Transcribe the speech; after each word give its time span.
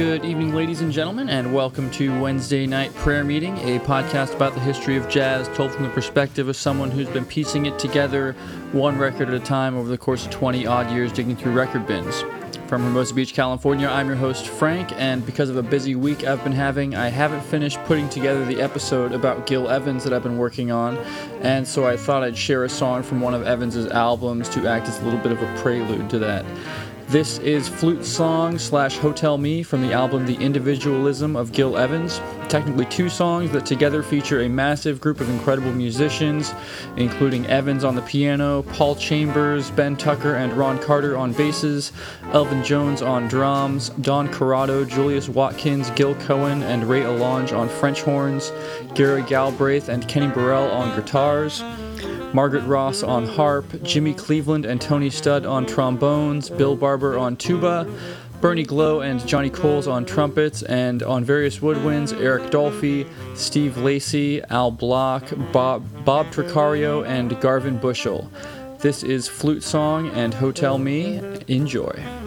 Good 0.00 0.24
evening, 0.24 0.54
ladies 0.54 0.80
and 0.80 0.90
gentlemen, 0.90 1.28
and 1.28 1.52
welcome 1.52 1.90
to 1.90 2.18
Wednesday 2.22 2.66
Night 2.66 2.94
Prayer 2.94 3.22
Meeting, 3.22 3.58
a 3.58 3.78
podcast 3.80 4.34
about 4.34 4.54
the 4.54 4.60
history 4.60 4.96
of 4.96 5.06
jazz 5.10 5.46
told 5.48 5.72
from 5.72 5.82
the 5.82 5.90
perspective 5.90 6.48
of 6.48 6.56
someone 6.56 6.90
who's 6.90 7.06
been 7.10 7.26
piecing 7.26 7.66
it 7.66 7.78
together 7.78 8.32
one 8.72 8.96
record 8.96 9.28
at 9.28 9.34
a 9.34 9.40
time 9.40 9.76
over 9.76 9.90
the 9.90 9.98
course 9.98 10.24
of 10.24 10.30
20 10.30 10.64
odd 10.66 10.90
years 10.90 11.12
digging 11.12 11.36
through 11.36 11.52
record 11.52 11.86
bins. 11.86 12.24
From 12.66 12.82
Hermosa 12.82 13.12
Beach, 13.12 13.34
California, 13.34 13.88
I'm 13.88 14.06
your 14.06 14.16
host, 14.16 14.46
Frank, 14.46 14.90
and 14.92 15.26
because 15.26 15.50
of 15.50 15.58
a 15.58 15.62
busy 15.62 15.96
week 15.96 16.24
I've 16.24 16.42
been 16.44 16.52
having, 16.52 16.94
I 16.94 17.08
haven't 17.08 17.42
finished 17.42 17.78
putting 17.84 18.08
together 18.08 18.46
the 18.46 18.62
episode 18.62 19.12
about 19.12 19.46
Gil 19.46 19.68
Evans 19.68 20.02
that 20.04 20.14
I've 20.14 20.22
been 20.22 20.38
working 20.38 20.70
on, 20.70 20.96
and 21.42 21.68
so 21.68 21.86
I 21.86 21.98
thought 21.98 22.22
I'd 22.22 22.38
share 22.38 22.64
a 22.64 22.70
song 22.70 23.02
from 23.02 23.20
one 23.20 23.34
of 23.34 23.46
Evans's 23.46 23.88
albums 23.88 24.48
to 24.50 24.66
act 24.66 24.88
as 24.88 24.98
a 25.00 25.04
little 25.04 25.20
bit 25.20 25.32
of 25.32 25.42
a 25.42 25.60
prelude 25.60 26.08
to 26.08 26.18
that. 26.20 26.46
This 27.10 27.38
is 27.38 27.68
Flute 27.68 28.04
Song 28.04 28.56
slash 28.56 28.96
Hotel 28.98 29.36
Me 29.36 29.64
from 29.64 29.82
the 29.82 29.92
album 29.92 30.26
The 30.26 30.36
Individualism 30.36 31.34
of 31.34 31.50
Gil 31.50 31.76
Evans. 31.76 32.20
Technically, 32.48 32.84
two 32.84 33.08
songs 33.08 33.50
that 33.50 33.66
together 33.66 34.04
feature 34.04 34.42
a 34.42 34.48
massive 34.48 35.00
group 35.00 35.20
of 35.20 35.28
incredible 35.28 35.72
musicians, 35.72 36.54
including 36.96 37.46
Evans 37.46 37.82
on 37.82 37.96
the 37.96 38.02
piano, 38.02 38.62
Paul 38.62 38.94
Chambers, 38.94 39.72
Ben 39.72 39.96
Tucker, 39.96 40.36
and 40.36 40.52
Ron 40.52 40.78
Carter 40.78 41.16
on 41.16 41.32
basses, 41.32 41.90
Elvin 42.32 42.62
Jones 42.62 43.02
on 43.02 43.26
drums, 43.26 43.88
Don 44.00 44.32
Corrado, 44.32 44.84
Julius 44.84 45.28
Watkins, 45.28 45.90
Gil 45.96 46.14
Cohen, 46.14 46.62
and 46.62 46.88
Ray 46.88 47.00
Alonge 47.00 47.52
on 47.52 47.68
French 47.68 48.02
horns, 48.02 48.52
Gary 48.94 49.22
Galbraith 49.22 49.88
and 49.88 50.06
Kenny 50.06 50.28
Burrell 50.28 50.70
on 50.70 50.94
guitars. 50.94 51.60
Margaret 52.32 52.62
Ross 52.62 53.02
on 53.02 53.26
harp, 53.26 53.82
Jimmy 53.82 54.14
Cleveland 54.14 54.64
and 54.64 54.80
Tony 54.80 55.10
Studd 55.10 55.44
on 55.44 55.66
trombones, 55.66 56.48
Bill 56.48 56.76
Barber 56.76 57.18
on 57.18 57.36
tuba, 57.36 57.86
Bernie 58.40 58.64
Glow 58.64 59.00
and 59.00 59.26
Johnny 59.26 59.50
Coles 59.50 59.88
on 59.88 60.04
trumpets, 60.04 60.62
and 60.62 61.02
on 61.02 61.24
various 61.24 61.58
woodwinds, 61.58 62.18
Eric 62.18 62.50
Dolphy, 62.50 63.06
Steve 63.36 63.76
Lacy, 63.76 64.42
Al 64.44 64.70
Block, 64.70 65.24
Bob, 65.52 65.84
Bob 66.04 66.26
Tricarico, 66.28 67.04
and 67.06 67.38
Garvin 67.40 67.78
Bushell. 67.78 68.30
This 68.78 69.02
is 69.02 69.28
Flute 69.28 69.62
Song 69.62 70.08
and 70.10 70.32
Hotel 70.32 70.78
Me. 70.78 71.20
Enjoy. 71.48 72.19